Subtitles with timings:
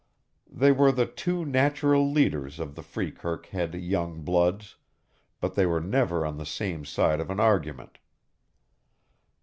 [0.51, 4.77] They were the two natural leaders of the Freekirk Head young bloods,
[5.39, 7.99] but they were never on the same side of an argument.